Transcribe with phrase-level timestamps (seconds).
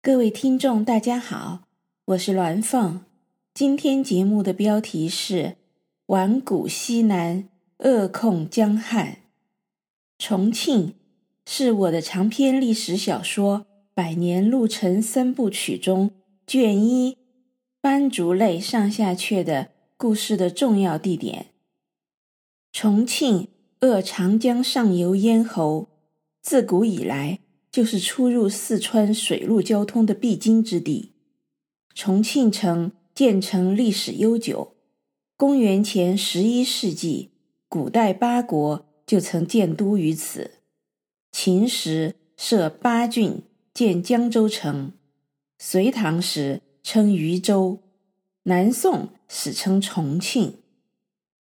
[0.00, 1.64] 各位听众，大家好，
[2.04, 3.04] 我是鸾凤。
[3.52, 5.56] 今天节目的标题是
[6.06, 9.18] “顽古西南，扼控江汉”。
[10.16, 10.94] 重庆
[11.44, 13.58] 是我的长篇历史小说
[13.92, 16.12] 《百年路程三部曲》中
[16.46, 17.18] 卷一
[17.80, 21.46] 班竹类上下阙的故事的重要地点。
[22.72, 23.48] 重庆
[23.80, 25.88] 扼长江上游咽喉，
[26.40, 27.40] 自古以来
[27.70, 31.12] 就是出入四川水陆交通的必经之地。
[31.94, 34.76] 重庆城建成历史悠久，
[35.36, 37.30] 公元前十一世纪，
[37.68, 40.52] 古代八国就曾建都于此。
[41.32, 43.42] 秦时设巴郡，
[43.74, 44.92] 建江州城；
[45.58, 47.80] 隋唐时称渝州；
[48.44, 50.54] 南宋史称重庆。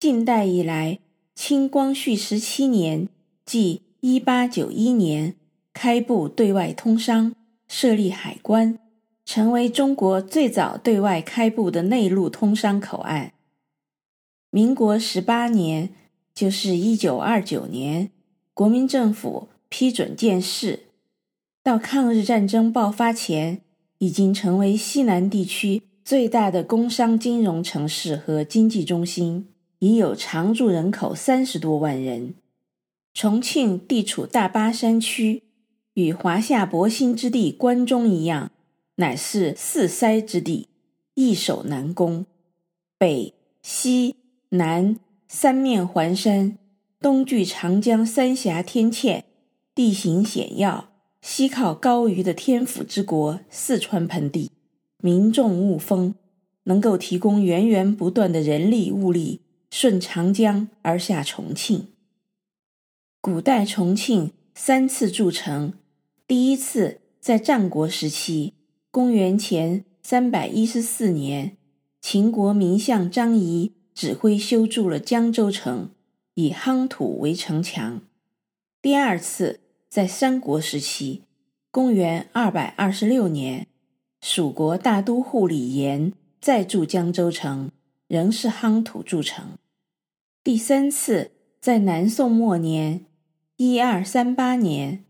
[0.00, 0.98] 近代以来，
[1.34, 3.08] 清光绪十七年，
[3.44, 5.36] 即一八九一年，
[5.78, 7.34] 开埠对外通商，
[7.68, 8.78] 设立海关，
[9.26, 13.34] 成为中国最早对外开埠的内陆通商口岸。
[14.50, 15.90] 民国十八年，
[16.34, 18.10] 就是一九二九年，
[18.54, 20.84] 国民政府批准建市。
[21.62, 23.60] 到抗日战争爆发前，
[23.98, 29.48] 已经成为西南地区最大的工商金融城市和经济中心。
[29.80, 32.34] 已有常住人口三十多万人。
[33.12, 35.42] 重庆地处大巴山区，
[35.96, 38.50] 与华夏博兴之地关中一样，
[38.96, 40.68] 乃是四塞之地，
[41.14, 42.26] 易守难攻。
[42.98, 44.16] 北、西、
[44.50, 46.58] 南三面环山，
[47.00, 49.24] 东距长江三峡天堑，
[49.74, 50.90] 地形险要；
[51.22, 54.50] 西靠高于的天府之国四川盆地，
[54.98, 56.14] 民众物丰，
[56.64, 59.40] 能够提供源源不断的人力物力。
[59.70, 61.88] 顺长江而下重庆。
[63.20, 65.74] 古代重庆三次筑城，
[66.26, 68.54] 第一次在战国时期，
[68.90, 71.56] 公元前三百一十四年，
[72.00, 75.90] 秦国名相张仪指挥修筑了江州城，
[76.34, 78.02] 以夯土为城墙。
[78.82, 81.22] 第二次在三国时期，
[81.70, 83.66] 公元二百二十六年，
[84.20, 87.70] 蜀国大都护李严再筑江州城。
[88.08, 89.58] 仍是夯土筑成。
[90.44, 93.04] 第三次在南宋末年，
[93.56, 95.04] 一二三八年，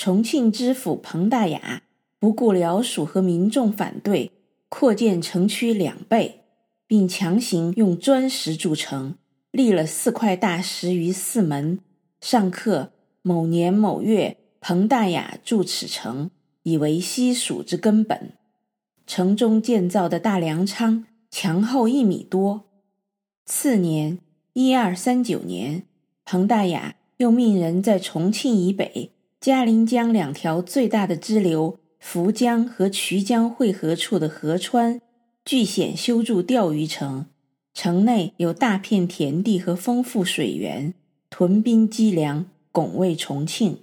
[0.00, 1.82] 重庆知府彭大雅
[2.20, 4.30] 不顾辽属和民众反对，
[4.68, 6.44] 扩建城区两倍，
[6.86, 9.16] 并强行用砖石筑城，
[9.50, 11.80] 立了四块大石于四门，
[12.20, 12.92] 上刻
[13.22, 16.30] “某年某月，彭大雅筑此城”，
[16.62, 18.34] 以为西蜀之根本。
[19.04, 21.06] 城中建造的大粮仓。
[21.28, 22.66] 墙厚一米多。
[23.44, 24.20] 次年，
[24.52, 25.82] 一二三九年，
[26.24, 29.10] 彭大雅又命人在重庆以北
[29.40, 35.00] 嘉陵江两条最大的支流涪江和渠江汇合处的河川
[35.44, 37.26] 据险修筑钓鱼城。
[37.72, 40.92] 城内有大片田地和丰富水源，
[41.30, 43.78] 屯兵积粮，拱卫重庆。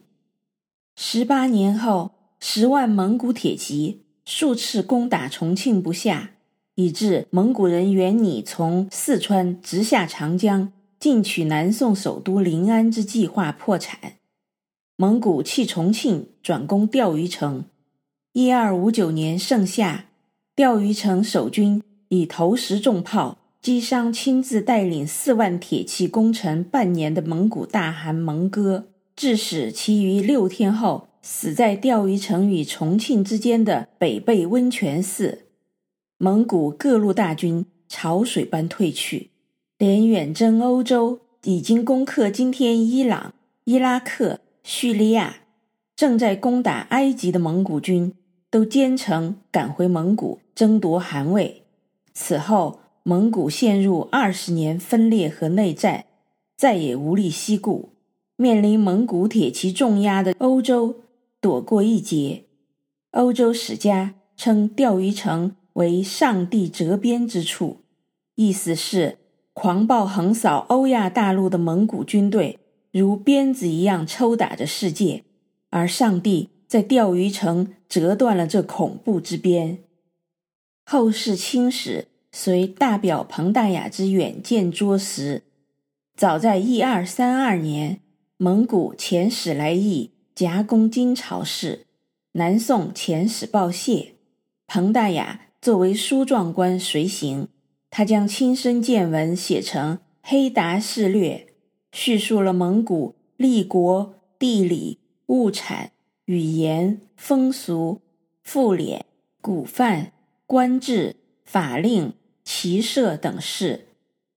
[0.97, 2.11] 十八年后，
[2.41, 6.31] 十万蒙古铁骑数次攻打重庆不下。
[6.75, 14.15] 以致蒙古人原拟从四川直下长江，进取南宋首都临安之计划破产。
[14.97, 17.65] 蒙古弃重庆，转攻钓鱼城。
[18.31, 20.05] 一二五九年盛夏，
[20.55, 35.47] 钓鱼城守军以投石重炮击伤亲自带领四万铁骑攻城半年的蒙古大汗蒙哥，致使其于六天后死在钓鱼城与重庆之间的北碚温泉寺。
[36.17, 39.31] 蒙古各路大军潮水般退去，
[39.77, 43.33] 连远征欧洲、已经攻克今天伊朗、
[43.65, 45.41] 伊拉克、叙利亚、
[45.95, 48.11] 正在攻打埃及的蒙古军
[48.49, 51.61] 都兼程赶回蒙古争夺汗位。
[52.15, 56.05] 此后，蒙古陷入二十年分裂和内战，
[56.57, 57.89] 再也无力西顾，
[58.35, 60.95] 面临蒙古铁骑重压的欧洲，
[61.39, 62.45] 躲过一劫。
[63.11, 65.55] 欧洲史家称钓鱼城。
[65.75, 67.81] 为上帝折鞭之处，
[68.35, 69.17] 意思是
[69.51, 72.59] 狂暴横扫欧亚大陆的蒙古军队
[72.97, 75.25] 如鞭子一样抽打着世界，
[75.69, 79.79] 而上帝在钓鱼城折断了这恐怖之鞭。
[80.85, 85.43] 后世清史随大表彭大雅之远见卓识，
[86.15, 87.99] 早在一二三二年，
[88.37, 91.85] 蒙古遣使来议夹攻金朝时，
[92.31, 94.13] 南宋遣使报谢，
[94.67, 95.41] 彭大雅。
[95.61, 97.49] 作为书状官随行，
[97.89, 101.47] 他将亲身见闻写成《黑达事略》，
[101.95, 105.91] 叙述了蒙古立国、地理、物产、
[106.25, 108.01] 语言、风俗、
[108.43, 108.99] 赋敛、
[109.39, 110.11] 谷贩、
[110.45, 111.15] 官制、
[111.45, 112.11] 法令、
[112.43, 113.85] 骑射等事，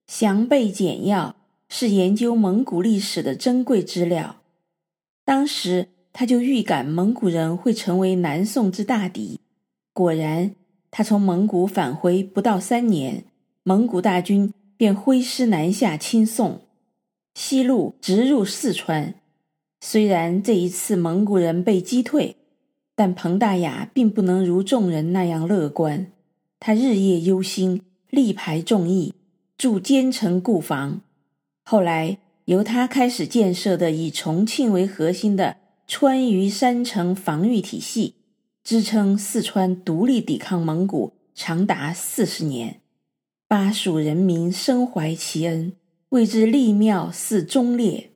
[0.07, 1.35] 详备简要，
[1.69, 4.37] 是研究蒙古历史的珍贵资料。
[5.25, 9.41] 当时他就预感蒙古人会成为南宋之大敌。
[9.93, 10.55] 果然，
[10.93, 13.25] 他从蒙古返回不到三年，
[13.65, 16.61] 蒙古大军便挥师南下侵宋，
[17.41, 19.15] 西路直入四川。
[19.81, 22.35] 虽然这一次蒙古人被击退，
[22.97, 26.11] 但彭大雅并不能如众人那样乐观。
[26.59, 29.15] 他日夜忧心，力排众议，
[29.57, 31.01] 筑坚城固防。
[31.63, 38.17] 后来由他开始建设的以重庆为核心的川渝三城防御体系，
[38.65, 42.81] 支撑四川独立抵抗蒙古长达四十年。
[43.47, 45.75] 巴蜀人民深怀其恩，
[46.11, 48.13] 谓之立庙寺忠烈。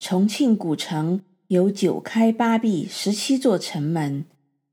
[0.00, 4.24] 重庆古城有九开八闭十七座城门，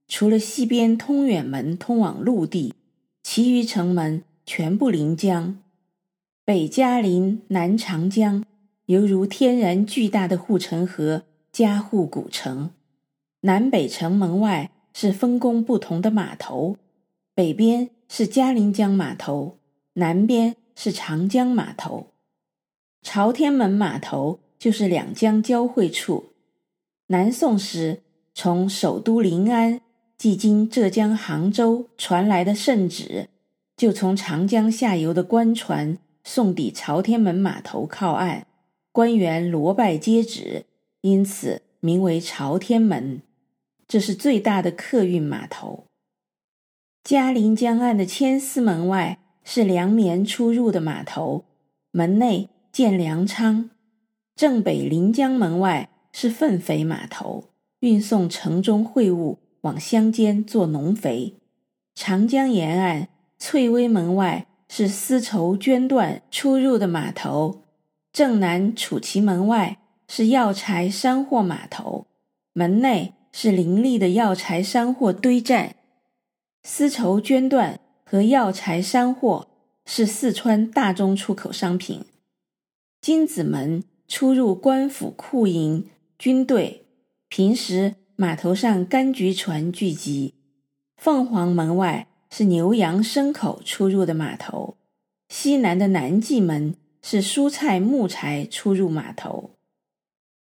[0.07, 2.73] 除了西边通远门通往陆地，
[3.21, 5.59] 其余城门全部临江。
[6.43, 8.43] 北嘉陵，南长江，
[8.87, 11.21] 犹如天然巨大的护城河，
[11.51, 12.71] 加护古城。
[13.41, 16.77] 南北城门外是分工不同的码头，
[17.35, 19.59] 北边是嘉陵江码头，
[19.93, 22.07] 南边是长江码头。
[23.01, 26.33] 朝天门码头就是两江交汇处。
[27.07, 28.01] 南宋时，
[28.33, 29.81] 从首都临安
[30.17, 33.27] 即今浙江杭州传来的圣旨，
[33.75, 35.97] 就从长江下游的官船。
[36.25, 38.47] 送抵朝天门码头靠岸，
[38.93, 40.65] 官员罗拜接旨，
[41.01, 43.21] 因此名为朝天门。
[43.89, 45.83] 这是最大的客运码头。
[47.03, 51.45] 嘉陵江岸的千厮门外是粮棉出入的码头，
[51.91, 53.69] 门内建粮仓。
[54.35, 57.49] 正北临江门外是粪肥码头，
[57.79, 61.35] 运送城中秽物往乡间做农肥。
[61.95, 64.47] 长江沿岸翠微门外。
[64.75, 67.61] 是丝绸绢缎出入的码头，
[68.11, 72.07] 正南楚奇门外是药材山货码头，
[72.53, 75.75] 门内是林立的药材山货堆栈。
[76.63, 77.75] 丝绸绢缎
[78.13, 79.47] 和药材山货
[79.87, 82.05] 是四川大宗出口商品。
[83.01, 85.89] 金子门出入官府库营、
[86.19, 86.85] 军队，
[87.27, 90.35] 平时码头上柑橘船聚集。
[90.95, 92.07] 凤凰门外。
[92.29, 94.75] 是牛羊牲口出入的码头，
[95.29, 99.51] 西南的南纪门是蔬菜木材出入码头。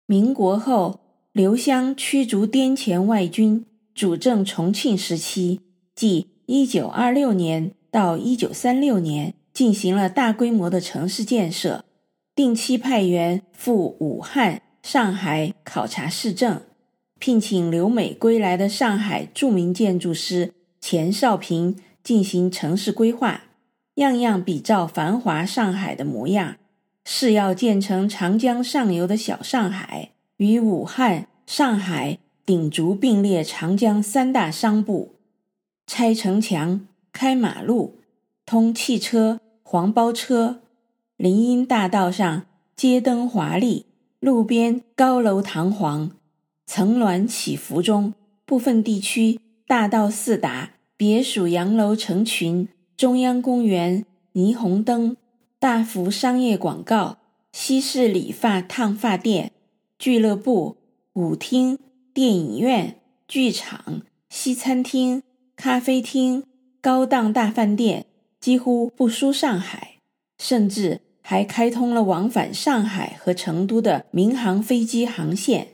[0.06, 1.00] 民国后，
[1.32, 5.62] 刘湘驱逐滇黔外军，主政重庆时期，
[5.96, 11.85] 即一九二六年到一九三六年，进行了大规模的城市建设，
[12.35, 16.61] 定期派员赴武汉、上海考察市政，
[17.20, 20.52] 聘请留美归来的上海著名建筑师。
[20.81, 23.43] 钱绍平进行城市规划，
[23.94, 26.56] 样样比照繁华上海的模样，
[27.05, 35.14] 誓要建成长江上游的小上海，与武汉、上海鼎足并列长江三大商埠，
[35.92, 37.96] 拆城墙、开马路、
[38.46, 40.60] 通汽车、黄包车，
[41.16, 42.46] 林荫大道上
[42.76, 43.87] 街灯华丽，
[44.20, 46.12] 路边高楼堂皇，
[46.64, 48.14] 层峦起伏中，
[48.44, 49.40] 部分地区。
[49.66, 55.16] 大道四达，别墅洋楼成群，中央公园霓虹灯，
[55.59, 57.18] 大幅商业广告，
[57.50, 59.50] 西式理发烫发店，
[59.99, 60.76] 俱乐部、
[61.14, 61.76] 舞厅、
[62.14, 65.25] 电影院、剧场、西餐厅、
[65.61, 66.43] 咖啡厅，
[66.81, 68.07] 高档大饭店，
[68.40, 69.99] 几乎不输上海，
[70.38, 75.69] 甚至还开通了往返上海和成都的民航飞机航线，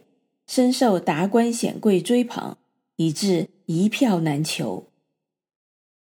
[0.48, 2.56] 深受达官显贵追捧，
[2.96, 3.50] 以致。
[3.66, 4.88] 一票难求。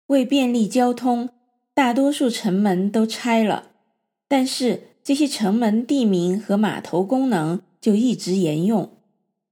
[0.09, 1.31] 为便利交通，
[1.73, 3.71] 大多数城门都拆了，
[4.29, 8.91] 但是这些城门地名和码头功能就一直沿用。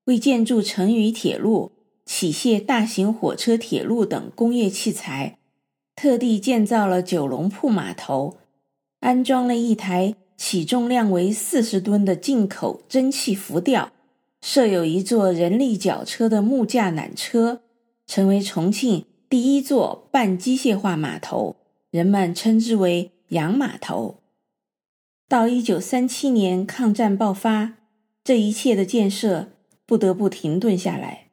[0.04, 1.72] 为建筑成渝铁路、
[2.12, 5.38] 起卸大型火车铁路等工业器材，
[5.94, 8.36] 特地建造了九龙铺码头，
[8.98, 13.92] 安装了一台起重量为四十吨的进口蒸汽浮吊，
[14.42, 17.62] 设有一座人力绞车的木架缆车。
[18.08, 21.54] 成为重庆第一座半机械化码头，
[21.92, 24.16] 人们称之为“洋码头”。
[25.28, 27.74] 到一九三七年抗战爆发，
[28.24, 29.50] 这一切的建设
[29.86, 31.29] 不得不停顿下来。